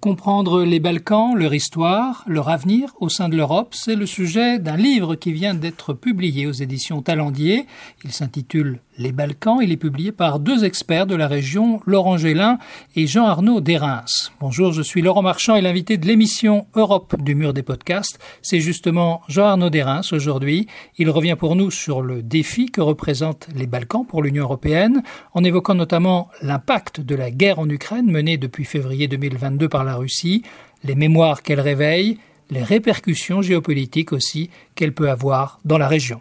[0.00, 4.78] Comprendre les Balkans, leur histoire, leur avenir au sein de l'Europe, c'est le sujet d'un
[4.78, 7.66] livre qui vient d'être publié aux éditions Talendier.
[8.02, 9.60] Il s'intitule Les Balkans.
[9.62, 12.58] Il est publié par deux experts de la région, Laurent Gélin
[12.96, 14.04] et Jean-Arnaud Derins.
[14.40, 18.18] Bonjour, je suis Laurent Marchand et l'invité de l'émission Europe du mur des podcasts.
[18.42, 20.66] C'est justement Jean-Arnaud Derins aujourd'hui.
[20.98, 25.44] Il revient pour nous sur le défi que représentent les Balkans pour l'Union européenne, en
[25.44, 30.42] évoquant notamment l'impact de la guerre en Ukraine menée depuis février 2022 par la Russie,
[30.84, 32.18] les mémoires qu'elle réveille,
[32.50, 36.20] les répercussions géopolitiques aussi qu'elle peut avoir dans la région.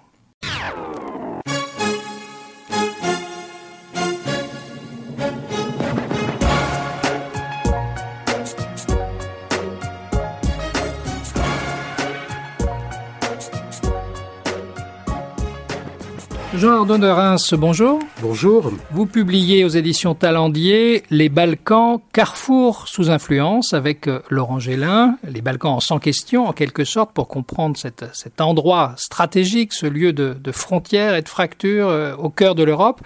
[16.89, 17.99] Jean de Reims, bonjour.
[18.19, 18.71] Bonjour.
[18.89, 25.19] Vous publiez aux éditions Talendier Les Balkans, carrefour sous influence avec euh, Laurent Gélin.
[25.21, 30.33] Les Balkans sans question, en quelque sorte, pour comprendre cet endroit stratégique, ce lieu de,
[30.33, 33.01] de frontières et de fractures euh, au cœur de l'Europe.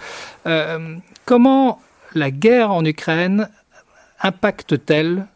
[0.47, 1.81] Euh, comment
[2.15, 3.49] la guerre en Ukraine
[4.21, 5.27] impacte-t-elle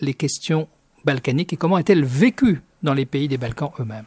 [0.00, 0.68] les questions
[1.04, 4.06] balkaniques et comment est-elle vécue dans les pays des Balkans eux-mêmes?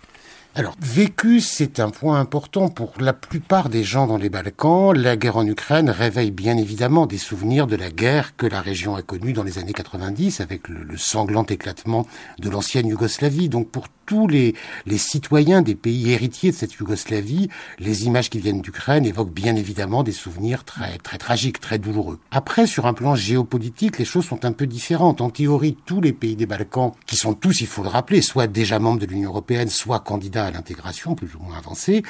[0.56, 4.96] Alors, vécu, c'est un point important pour la plupart des gens dans les Balkans.
[4.96, 8.96] La guerre en Ukraine réveille bien évidemment des souvenirs de la guerre que la région
[8.96, 12.06] a connue dans les années 90 avec le, sanglant éclatement
[12.38, 13.50] de l'ancienne Yougoslavie.
[13.50, 14.54] Donc, pour tous les,
[14.86, 19.56] les citoyens des pays héritiers de cette Yougoslavie, les images qui viennent d'Ukraine évoquent bien
[19.56, 22.20] évidemment des souvenirs très, très tragiques, très douloureux.
[22.30, 25.22] Après, sur un plan géopolitique, les choses sont un peu différentes.
[25.22, 28.46] En théorie, tous les pays des Balkans, qui sont tous, il faut le rappeler, soit
[28.46, 32.04] déjà membres de l'Union européenne, soit candidats à l'intégration plus ou moins avancée,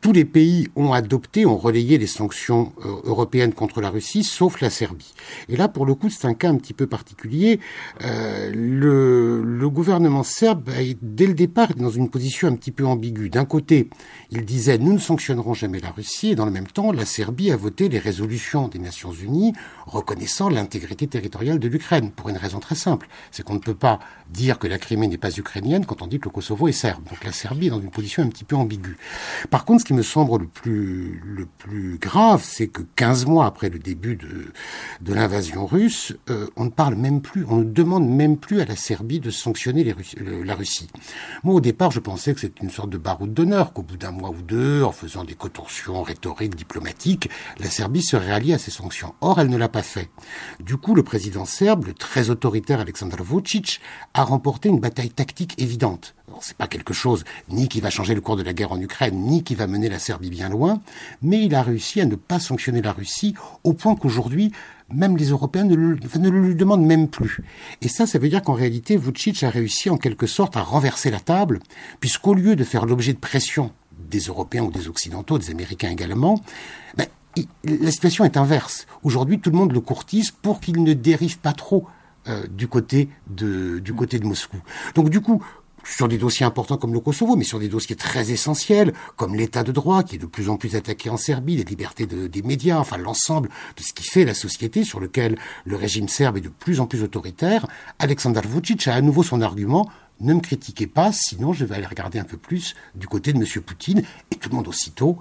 [0.00, 4.60] tous les pays ont adopté, ont relayé les sanctions euh, européennes contre la Russie, sauf
[4.60, 5.14] la Serbie.
[5.48, 7.58] Et là, pour le coup, c'est un cas un petit peu particulier.
[8.02, 10.70] Euh, le, le, gouvernement serbe,
[11.02, 13.30] dès le départ, était dans une position un petit peu ambiguë.
[13.30, 13.90] D'un côté,
[14.30, 17.50] il disait nous ne sanctionnerons jamais la Russie, et dans le même temps, la Serbie
[17.50, 19.54] a voté les résolutions des Nations Unies
[19.86, 23.08] reconnaissant l'intégrité territoriale de l'Ukraine, pour une raison très simple.
[23.30, 23.98] C'est qu'on ne peut pas
[24.30, 27.04] dire que la Crimée n'est pas ukrainienne quand on dit que le Kosovo est serbe.
[27.08, 28.96] Donc la Serbie est dans une position un petit peu ambiguë.
[29.50, 33.46] Par contre, ce qui me semble le plus, le plus grave, c'est que 15 mois
[33.46, 34.52] après le début de,
[35.00, 38.64] de l'invasion russe, euh, on ne parle même plus, on ne demande même plus à
[38.64, 39.94] la Serbie de sanctionner
[40.44, 40.88] la Russie.
[41.44, 44.10] Moi, au départ, je pensais que c'était une sorte de baroud d'honneur, qu'au bout d'un
[44.10, 48.70] mois ou deux, en faisant des contorsions rhétoriques, diplomatiques, la Serbie serait alliée à ces
[48.70, 49.14] sanctions.
[49.20, 50.10] Or, elle ne l'a pas fait.
[50.60, 53.80] Du coup, le président serbe, le très autoritaire Aleksandar Vucic,
[54.14, 58.20] a remporté une bataille tactique évidente c'est pas quelque chose ni qui va changer le
[58.20, 60.80] cours de la guerre en Ukraine, ni qui va mener la Serbie bien loin,
[61.22, 64.52] mais il a réussi à ne pas sanctionner la Russie au point qu'aujourd'hui,
[64.92, 67.38] même les Européens ne le, ne le, lui demandent même plus.
[67.82, 71.10] Et ça, ça veut dire qu'en réalité, Vucic a réussi en quelque sorte à renverser
[71.10, 71.60] la table,
[72.00, 73.72] puisqu'au lieu de faire l'objet de pression
[74.10, 76.40] des Européens ou des Occidentaux, des Américains également,
[76.96, 77.06] ben,
[77.64, 78.86] la situation est inverse.
[79.02, 81.86] Aujourd'hui, tout le monde le courtise pour qu'il ne dérive pas trop
[82.28, 84.56] euh, du côté de du côté de Moscou.
[84.94, 85.44] Donc du coup,
[85.88, 89.62] sur des dossiers importants comme le Kosovo, mais sur des dossiers très essentiels, comme l'état
[89.62, 92.78] de droit, qui est de plus en plus attaqué en Serbie, les libertés des médias,
[92.78, 96.48] enfin l'ensemble de ce qui fait la société, sur lequel le régime serbe est de
[96.48, 97.66] plus en plus autoritaire,
[97.98, 99.88] Aleksandar Vucic a à nouveau son argument,
[100.20, 103.38] ne me critiquez pas, sinon je vais aller regarder un peu plus du côté de
[103.38, 103.62] M.
[103.62, 105.18] Poutine, et tout le monde aussitôt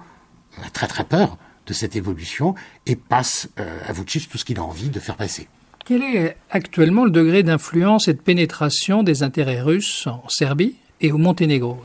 [0.64, 1.38] a très très peur
[1.68, 2.56] de cette évolution,
[2.86, 5.48] et passe euh, à Vucic tout ce qu'il a envie de faire passer.
[5.86, 11.12] Quel est actuellement le degré d'influence et de pénétration des intérêts russes en Serbie et
[11.12, 11.78] au Monténégro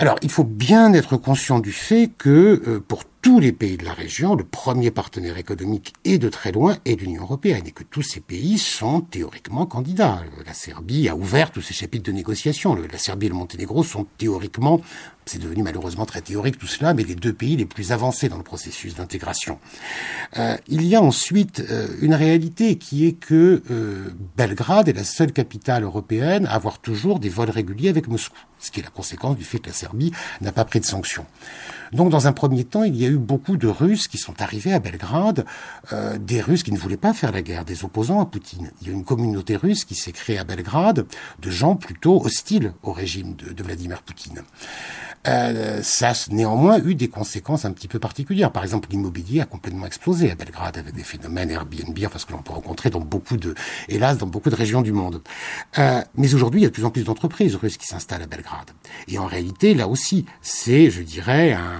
[0.00, 3.84] alors, il faut bien être conscient du fait que euh, pour tous les pays de
[3.84, 7.82] la région, le premier partenaire économique est de très loin est l'Union européenne et que
[7.82, 10.22] tous ces pays sont théoriquement candidats.
[10.46, 12.74] La Serbie a ouvert tous ses chapitres de négociation.
[12.74, 14.80] La Serbie et le Monténégro sont théoriquement,
[15.26, 18.36] c'est devenu malheureusement très théorique tout cela, mais les deux pays les plus avancés dans
[18.36, 19.58] le processus d'intégration.
[20.36, 25.04] Euh, il y a ensuite euh, une réalité qui est que euh, Belgrade est la
[25.04, 28.90] seule capitale européenne à avoir toujours des vols réguliers avec Moscou, ce qui est la
[28.90, 31.26] conséquence du fait que la Serbie n'a pas pris de sanctions.
[31.92, 34.72] Donc dans un premier temps, il y a eu beaucoup de Russes qui sont arrivés
[34.72, 35.44] à Belgrade,
[35.92, 38.70] euh, des Russes qui ne voulaient pas faire la guerre, des opposants à Poutine.
[38.80, 41.06] Il y a une communauté russe qui s'est créée à Belgrade
[41.40, 44.42] de gens plutôt hostiles au régime de, de Vladimir Poutine.
[45.26, 48.52] Euh, ça a néanmoins eu des conséquences un petit peu particulières.
[48.52, 52.32] Par exemple, l'immobilier a complètement explosé à Belgrade avec des phénomènes Airbnb, enfin ce que
[52.32, 53.54] l'on peut rencontrer dans beaucoup de,
[53.88, 55.22] hélas, dans beaucoup de régions du monde.
[55.78, 58.26] Euh, mais aujourd'hui, il y a de plus en plus d'entreprises russes qui s'installent à
[58.26, 58.70] Belgrade.
[59.08, 61.77] Et en réalité, là aussi, c'est, je dirais, un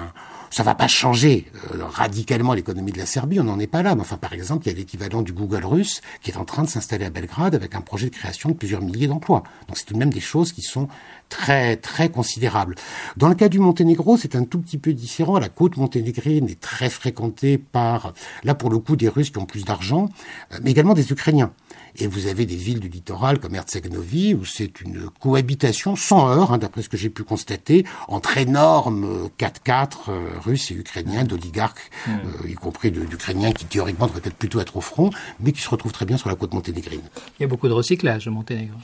[0.51, 3.95] ça va pas changer euh, radicalement l'économie de la Serbie, on n'en est pas là.
[3.95, 6.63] Mais enfin, par exemple, il y a l'équivalent du Google russe qui est en train
[6.63, 9.43] de s'installer à Belgrade avec un projet de création de plusieurs milliers d'emplois.
[9.67, 10.89] Donc c'est tout de même des choses qui sont
[11.29, 12.75] très très considérables.
[13.17, 15.39] Dans le cas du Monténégro, c'est un tout petit peu différent.
[15.39, 18.15] La côte monténégrine est très fréquentée par,
[18.45, 20.09] là pour le coup, des Russes qui ont plus d'argent,
[20.53, 21.53] euh, mais également des Ukrainiens.
[22.01, 26.53] Et vous avez des villes du littoral comme Herzegovine où c'est une cohabitation sans heurts,
[26.53, 31.91] hein, d'après ce que j'ai pu constater, entre énormes 4x4 euh, russes et ukrainiens, d'oligarques,
[32.07, 32.11] hmm.
[32.45, 35.11] euh, y compris d'Ukrainiens qui théoriquement devraient peut-être plutôt être au front,
[35.41, 37.03] mais qui se retrouvent très bien sur la côte monténégrine.
[37.39, 38.79] Il y a beaucoup de recyclage au Monténégro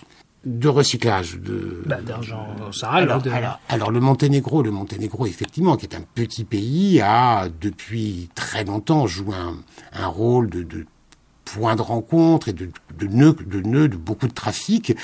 [0.45, 2.47] de recyclage de bah, d'argent.
[2.83, 8.29] Alors, alors, alors, le Monténégro, le Monténégro effectivement, qui est un petit pays, a depuis
[8.35, 9.57] très longtemps joué un,
[9.95, 10.87] un rôle de, de
[11.45, 14.97] point de rencontre et de, de nœuds de, nœud de beaucoup de trafic.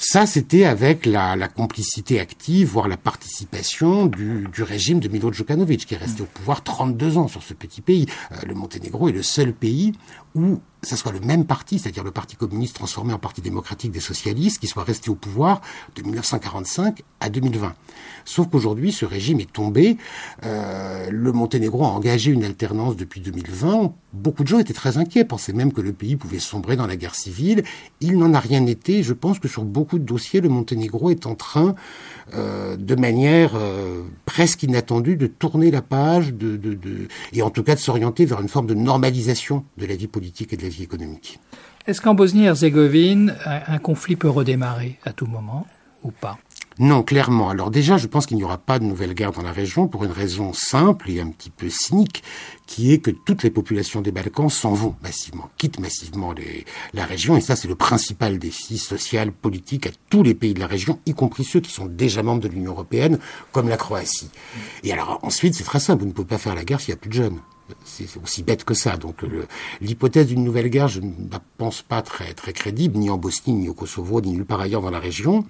[0.00, 5.86] Ça, c'était avec la, complicité active, voire la participation du, du, régime de Milo Djukanovic,
[5.86, 8.06] qui est resté au pouvoir 32 ans sur ce petit pays.
[8.30, 9.92] Euh, le Monténégro est le seul pays
[10.36, 14.00] où ça soit le même parti, c'est-à-dire le Parti communiste transformé en Parti démocratique des
[14.00, 15.60] socialistes, qui soit resté au pouvoir
[15.96, 17.74] de 1945 à 2020.
[18.24, 19.96] Sauf qu'aujourd'hui, ce régime est tombé.
[20.44, 23.92] Euh, le Monténégro a engagé une alternance depuis 2020.
[24.12, 26.96] Beaucoup de gens étaient très inquiets, pensaient même que le pays pouvait sombrer dans la
[26.96, 27.64] guerre civile.
[28.00, 29.02] Il n'en a rien été.
[29.02, 31.74] Je pense que sur beaucoup de dossiers, le Monténégro est en train,
[32.34, 36.34] euh, de manière euh, presque inattendue, de tourner la page,
[37.32, 40.52] et en tout cas de s'orienter vers une forme de normalisation de la vie politique
[40.52, 41.40] et de la vie économique.
[41.86, 45.66] Est-ce qu'en Bosnie-Herzégovine, un conflit peut redémarrer à tout moment
[46.02, 46.38] ou pas?
[46.78, 47.50] Non, clairement.
[47.50, 50.04] Alors déjà, je pense qu'il n'y aura pas de nouvelle guerre dans la région pour
[50.04, 52.22] une raison simple et un petit peu cynique,
[52.66, 56.32] qui est que toutes les populations des Balkans s'en vont massivement, quittent massivement
[56.94, 60.60] la région, et ça c'est le principal défi social, politique à tous les pays de
[60.60, 63.18] la région, y compris ceux qui sont déjà membres de l'Union européenne,
[63.50, 64.30] comme la Croatie.
[64.84, 66.98] Et alors ensuite, c'est très simple, vous ne pouvez pas faire la guerre s'il n'y
[66.98, 67.38] a plus de jeunes
[67.84, 68.96] c'est aussi bête que ça.
[68.96, 69.24] Donc
[69.80, 73.54] l'hypothèse d'une nouvelle guerre, je ne la pense pas très très crédible, ni en Bosnie,
[73.54, 75.44] ni au Kosovo, ni nulle part ailleurs dans la région.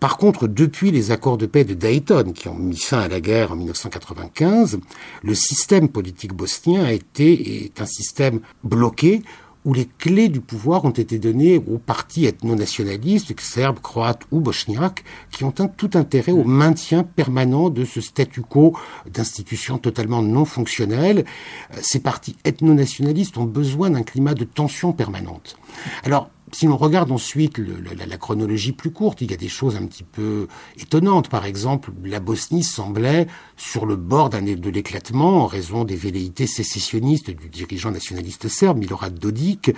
[0.00, 3.20] Par contre, depuis les accords de paix de Dayton, qui ont mis fin à la
[3.20, 4.78] guerre en 1995,
[5.22, 9.22] le système politique bosnien a été est un système bloqué
[9.64, 15.04] où les clés du pouvoir ont été données aux partis ethno-nationalistes, serbes, croates ou bosniaques,
[15.30, 18.76] qui ont un, tout intérêt au maintien permanent de ce statu quo
[19.10, 21.24] d'institutions totalement non fonctionnelles.
[21.72, 25.56] Euh, ces partis ethno-nationalistes ont besoin d'un climat de tension permanente.
[26.04, 29.86] Alors, si l'on regarde ensuite la, chronologie plus courte, il y a des choses un
[29.86, 31.28] petit peu étonnantes.
[31.28, 33.26] Par exemple, la Bosnie semblait
[33.56, 39.18] sur le bord de l'éclatement en raison des velléités sécessionnistes du dirigeant nationaliste serbe Milorad
[39.18, 39.74] Dodik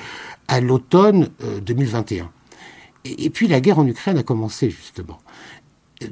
[0.49, 1.31] à l'automne
[1.65, 2.25] 2021.
[2.25, 2.29] Euh,
[3.05, 5.19] et, et, puis la guerre en Ukraine a commencé justement.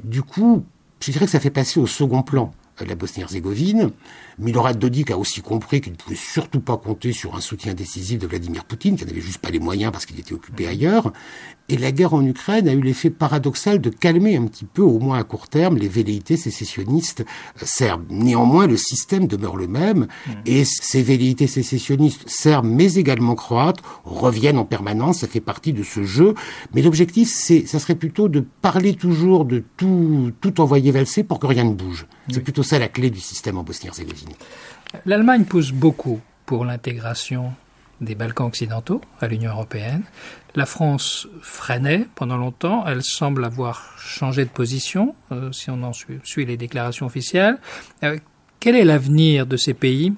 [0.03, 0.63] Du coup,
[1.01, 3.91] je dirais que ça fait passer au second plan la Bosnie-Herzégovine.
[4.39, 8.19] Milorad Dodik a aussi compris qu'il ne pouvait surtout pas compter sur un soutien décisif
[8.19, 11.13] de Vladimir Poutine, qui n'avait juste pas les moyens parce qu'il était occupé ailleurs.
[11.69, 14.99] Et la guerre en Ukraine a eu l'effet paradoxal de calmer un petit peu, au
[14.99, 18.03] moins à court terme, les velléités sécessionnistes euh, serbes.
[18.09, 20.31] Néanmoins, le système demeure le même, mmh.
[20.45, 25.19] et ces velléités sécessionnistes serbes, mais également croates, reviennent en permanence.
[25.19, 26.33] Ça fait partie de ce jeu.
[26.73, 31.39] Mais l'objectif, c'est, ça serait plutôt de parler toujours de tout, tout envoyer valser pour
[31.39, 32.07] que rien ne bouge.
[32.29, 34.33] C'est plutôt ça la clé du système en Bosnie-Herzégovine.
[35.05, 37.53] L'Allemagne pousse beaucoup pour l'intégration
[38.01, 40.03] des Balkans occidentaux à l'Union européenne.
[40.55, 42.85] La France freinait pendant longtemps.
[42.85, 47.57] Elle semble avoir changé de position, euh, si on en suit, les déclarations officielles.
[48.03, 48.17] Euh,
[48.59, 50.13] quel est l'avenir de ces pays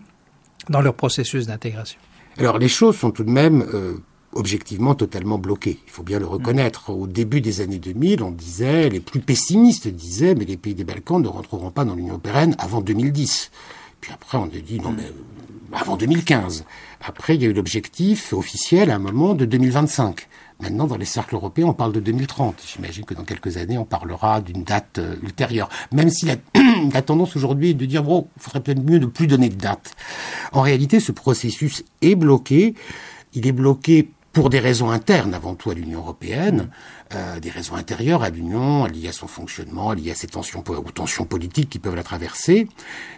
[0.69, 1.99] dans leur processus d'intégration?
[2.37, 3.97] Alors les choses sont tout de même euh,
[4.35, 5.79] objectivement totalement bloquées.
[5.87, 6.89] Il faut bien le reconnaître.
[6.89, 10.83] Au début des années 2000, on disait, les plus pessimistes disaient, mais les pays des
[10.83, 13.51] Balkans ne rentreront pas dans l'Union européenne avant 2010.
[14.01, 15.11] Puis après, on a dit, non, mais
[15.73, 16.65] avant 2015.
[17.01, 20.27] Après, il y a eu l'objectif officiel à un moment de 2025.
[20.61, 22.63] Maintenant, dans les cercles européens, on parle de 2030.
[22.65, 25.69] J'imagine que dans quelques années, on parlera d'une date euh, ultérieure.
[25.91, 26.35] Même si la,
[26.93, 29.55] la tendance aujourd'hui est de dire, bon, il faudrait peut-être mieux ne plus donner de
[29.55, 29.95] date.
[30.53, 32.73] En réalité, ce processus est bloqué.
[33.33, 36.69] Il est bloqué pour des raisons internes avant tout à l'Union européenne,
[37.13, 40.91] euh, des raisons intérieures à l'Union, liées à son fonctionnement, liées à ses tensions ou
[40.91, 42.67] tensions politiques qui peuvent la traverser,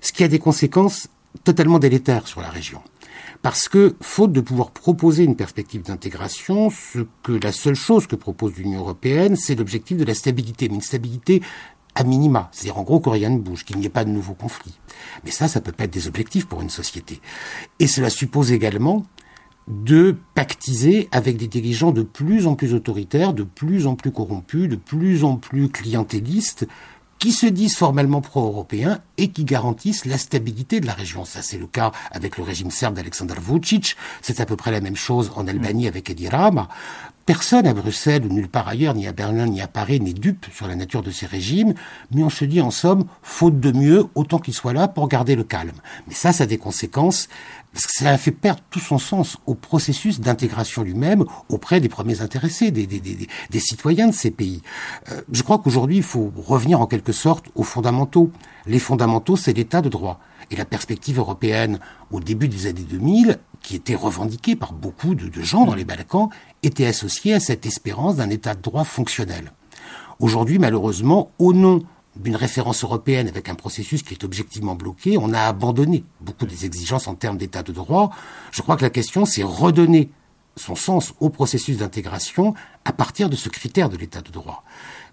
[0.01, 1.07] ce qui a des conséquences
[1.43, 2.81] totalement délétères sur la région.
[3.41, 8.15] Parce que, faute de pouvoir proposer une perspective d'intégration, ce que la seule chose que
[8.15, 11.41] propose l'Union européenne, c'est l'objectif de la stabilité, mais une stabilité
[11.95, 14.35] à minima, c'est-à-dire en gros que rien ne bouge, qu'il n'y ait pas de nouveaux
[14.35, 14.77] conflits.
[15.25, 17.21] Mais ça, ça peut pas être des objectifs pour une société.
[17.79, 19.03] Et cela suppose également
[19.67, 24.69] de pactiser avec des dirigeants de plus en plus autoritaires, de plus en plus corrompus,
[24.69, 26.67] de plus en plus clientélistes,
[27.19, 31.25] qui se disent formellement pro-européens et qui garantissent la stabilité de la région.
[31.25, 33.95] Ça, c'est le cas avec le régime serbe d'Alexander Vucic.
[34.21, 36.67] C'est à peu près la même chose en Albanie avec Edi Rama.
[37.25, 40.45] Personne à Bruxelles ou nulle part ailleurs, ni à Berlin ni à Paris, n'est dupe
[40.53, 41.73] sur la nature de ces régimes,
[42.13, 45.35] mais on se dit en somme, faute de mieux, autant qu'ils soient là pour garder
[45.35, 45.73] le calme.
[46.07, 47.27] Mais ça, ça a des conséquences,
[47.73, 51.89] parce que ça a fait perdre tout son sens au processus d'intégration lui-même auprès des
[51.89, 54.61] premiers intéressés, des, citoyens de ces pays.
[55.11, 58.31] Euh, je crois qu'aujourd'hui, il faut revenir en quelque sorte aux fondamentaux.
[58.65, 60.19] Les fondamentaux, c'est l'état de droit.
[60.49, 65.29] Et la perspective européenne au début des années 2000, qui était revendiquée par beaucoup de,
[65.41, 66.29] gens dans les Balkans,
[66.63, 69.51] était associée à cette espérance d'un état de droit fonctionnel.
[70.19, 71.83] Aujourd'hui, malheureusement, au nom
[72.19, 76.65] d'une référence européenne avec un processus qui est objectivement bloqué, on a abandonné beaucoup des
[76.65, 78.11] exigences en termes d'état de droit.
[78.51, 80.09] Je crois que la question, c'est redonner
[80.57, 84.63] son sens au processus d'intégration à partir de ce critère de l'état de droit.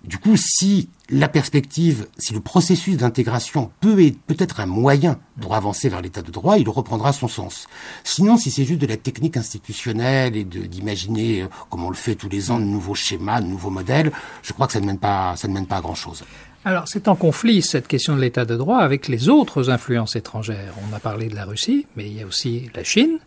[0.04, 5.54] Du coup, si la perspective, si le processus d'intégration peut être peut-être un moyen pour
[5.54, 7.66] avancer vers l'état de droit, il reprendra son sens.
[8.04, 12.16] Sinon, si c'est juste de la technique institutionnelle et d'imaginer, euh, comme on le fait
[12.16, 14.98] tous les ans, de nouveaux schémas, de nouveaux modèles, je crois que ça ne mène
[14.98, 16.22] pas, ça ne mène pas à grand chose.
[16.66, 20.72] Alors, c'est en conflit, cette question de l'état de droit, avec les autres influences étrangères.
[20.88, 23.18] On a parlé de la Russie, mais il y a aussi la Chine,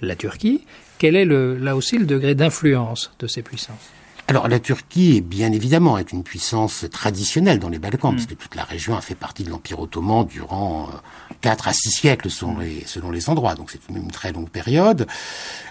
[0.00, 0.66] la Turquie.
[0.98, 3.90] Quel est le, là aussi le degré d'influence de ces puissances?
[4.26, 8.16] Alors la Turquie, bien évidemment, est une puissance traditionnelle dans les Balkans, mm.
[8.16, 10.96] parce que toute la région a fait partie de l'Empire ottoman durant euh,
[11.40, 15.06] quatre à six siècles selon les, selon les endroits, donc c'est une très longue période.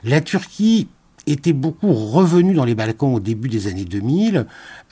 [0.04, 0.88] La Turquie
[1.26, 4.46] était beaucoup revenue dans les Balkans au début des années 2000.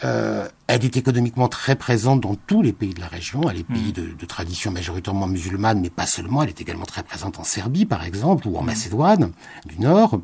[0.03, 3.49] Euh, elle est économiquement très présente dans tous les pays de la région.
[3.49, 3.91] Elle est pays mm.
[3.91, 6.43] de, de, tradition majoritairement musulmane, mais pas seulement.
[6.43, 8.65] Elle est également très présente en Serbie, par exemple, ou en mm.
[8.65, 9.31] Macédoine
[9.65, 10.21] du Nord.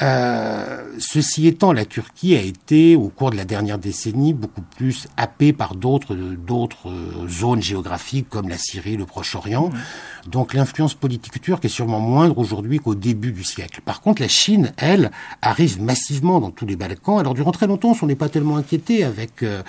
[0.00, 5.06] Euh, ceci étant, la Turquie a été, au cours de la dernière décennie, beaucoup plus
[5.16, 6.92] happée par d'autres d'autres
[7.28, 9.68] zones géographiques comme la Syrie, le Proche-Orient.
[9.68, 10.30] Mm.
[10.30, 13.80] Donc l'influence politique turque est sûrement moindre aujourd'hui qu'au début du siècle.
[13.84, 15.10] Par contre, la Chine, elle,
[15.40, 17.18] arrive massivement dans tous les Balkans.
[17.18, 19.62] Alors durant très longtemps, on n'est pas tellement inquiété avec euh, euh,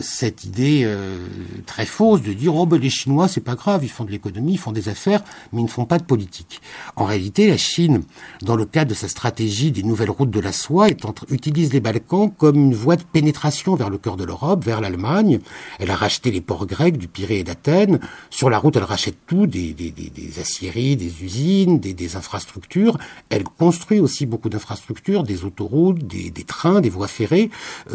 [0.00, 1.26] cette idée euh,
[1.66, 4.52] très fausse de dire oh ben les Chinois c'est pas grave, ils font de l'économie,
[4.54, 5.22] ils font des affaires,
[5.52, 6.60] mais ils ne font pas de politique.
[6.96, 8.02] En réalité, la Chine,
[8.42, 10.88] dans le cadre de sa stratégie des nouvelles routes de la soie,
[11.30, 15.40] utilise les Balkans comme une voie de pénétration vers le cœur de l'Europe, vers l'Allemagne.
[15.78, 18.00] Elle a racheté les ports grecs du Pirée et d'Athènes.
[18.30, 22.16] Sur la route, elle rachète tout, des, des, des, des aciéries, des usines, des, des
[22.16, 22.98] infrastructures.
[23.28, 27.50] Elle construit aussi beaucoup d'infrastructures, des autoroutes, des, des trains, des voies ferrées,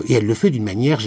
[0.08, 1.00] et elle le fait d'une manière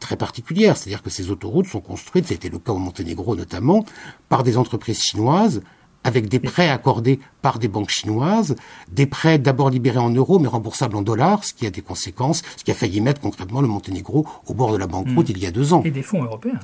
[0.00, 0.76] très particulière.
[0.76, 3.84] C'est-à-dire que ces autoroutes sont construites, c'était le cas au Monténégro notamment,
[4.28, 5.62] par des entreprises chinoises
[6.06, 8.54] avec des prêts accordés par des banques chinoises,
[8.92, 12.42] des prêts d'abord libérés en euros mais remboursables en dollars, ce qui a des conséquences,
[12.56, 15.32] ce qui a failli mettre concrètement le Monténégro au bord de la banqueroute hmm.
[15.32, 15.82] il y a deux ans.
[15.84, 16.60] Et des fonds européens.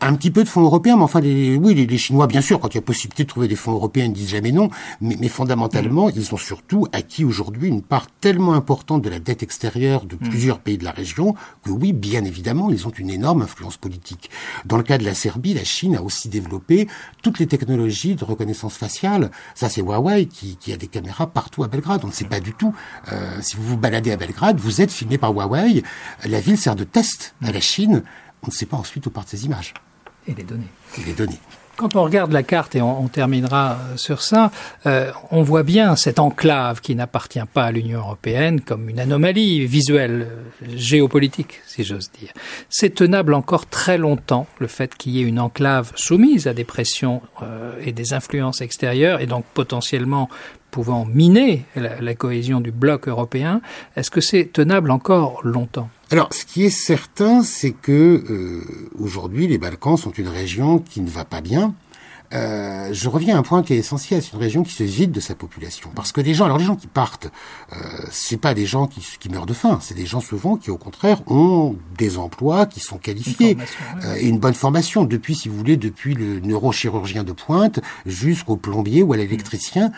[0.00, 2.68] Un petit peu de fonds européens, mais enfin, les, oui, les, Chinois, bien sûr, quand
[2.68, 4.70] il y a possibilité de trouver des fonds européens, ils ne disent jamais non.
[5.00, 6.12] Mais, mais fondamentalement, mm.
[6.16, 10.28] ils ont surtout acquis aujourd'hui une part tellement importante de la dette extérieure de mm.
[10.28, 14.30] plusieurs pays de la région que oui, bien évidemment, ils ont une énorme influence politique.
[14.64, 16.88] Dans le cas de la Serbie, la Chine a aussi développé
[17.22, 19.30] toutes les technologies de reconnaissance faciale.
[19.54, 22.00] Ça, c'est Huawei qui, qui, a des caméras partout à Belgrade.
[22.04, 22.74] On ne sait pas du tout.
[23.12, 25.82] Euh, si vous vous baladez à Belgrade, vous êtes filmé par Huawei.
[26.24, 28.02] La ville sert de test à la Chine
[28.44, 29.74] on ne sait pas ensuite où partent ces images.
[30.26, 30.70] Et les données.
[30.98, 31.40] Et les données.
[31.76, 34.52] Quand on regarde la carte, et on, terminera euh, sur ça,
[34.86, 39.66] euh, on voit bien cette enclave qui n'appartient pas à l'Union européenne comme une anomalie
[39.66, 42.30] visuelle, euh, géopolitique, si j'ose dire.
[42.68, 46.64] C'est tenable encore très longtemps, le fait qu'il y ait une enclave soumise à des
[46.64, 47.22] pressions
[47.84, 50.28] et des influences extérieures, et donc potentiellement
[50.70, 53.60] pouvant miner la cohésion du bloc européen.
[53.96, 55.88] Est-ce que c'est tenable encore longtemps?
[56.14, 58.62] Alors, ce qui est certain, c'est que euh,
[59.00, 61.74] aujourd'hui, les Balkans sont une région qui ne va pas bien.
[62.32, 65.10] Euh, je reviens à un point qui est essentiel, c'est une région qui se vide
[65.10, 65.90] de sa population.
[65.92, 67.32] Parce que les gens, alors les gens qui partent,
[67.72, 67.76] euh,
[68.12, 70.78] c'est pas des gens qui, qui meurent de faim, c'est des gens souvent qui, au
[70.78, 73.56] contraire, ont des emplois qui sont qualifiés
[74.04, 75.02] euh, et une bonne formation.
[75.02, 79.90] Depuis, si vous voulez, depuis le neurochirurgien de pointe jusqu'au plombier ou à l'électricien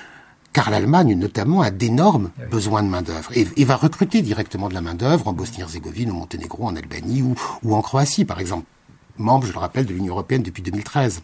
[0.57, 5.29] car l'Allemagne notamment a d'énormes besoins de main-d'œuvre et, va recruter directement de la main-d'œuvre
[5.29, 8.65] en Bosnie-Herzégovine, au Monténégro, en Albanie ou, ou en Croatie, par exemple,
[9.19, 11.21] membre, je le rappelle, de l'Union européenne depuis 2013.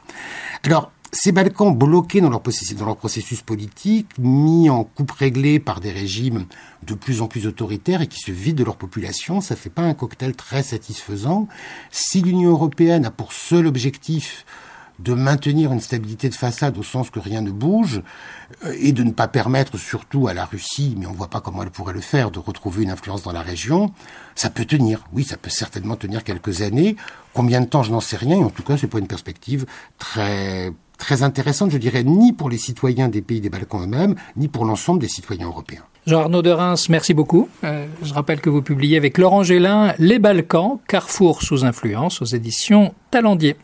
[0.65, 5.59] Alors, ces Balkans bloqués dans leur, processus, dans leur processus politique, mis en coupe réglée
[5.59, 6.45] par des régimes
[6.87, 9.81] de plus en plus autoritaires et qui se vident de leur population, ça fait pas
[9.81, 11.49] un cocktail très satisfaisant.
[11.91, 14.45] Si l'Union européenne a pour seul objectif
[15.03, 18.03] de maintenir une stabilité de façade au sens que rien ne bouge,
[18.65, 21.63] euh, et de ne pas permettre surtout à la Russie, mais on voit pas comment
[21.63, 23.93] elle pourrait le faire, de retrouver une influence dans la région,
[24.35, 25.05] ça peut tenir.
[25.13, 26.97] Oui, ça peut certainement tenir quelques années.
[27.35, 29.67] Combien de temps, je n'en sais rien, et en tout cas, c'est pas une perspective
[29.99, 34.47] très très intéressante, je dirais, ni pour les citoyens des pays des Balkans eux-mêmes, ni
[34.47, 35.83] pour l'ensemble des citoyens européens.
[36.07, 37.49] Jean-Arnaud de Reims, merci beaucoup.
[37.65, 42.27] Euh, je rappelle que vous publiez avec Laurent Gélin Les Balkans, Carrefour sous influence aux
[42.27, 43.57] éditions Talendier.